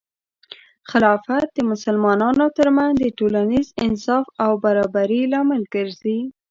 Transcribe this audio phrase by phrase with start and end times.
[0.89, 6.19] خلافت د مسلمانانو ترمنځ د ټولنیز انصاف او برابري لامل ګرځي.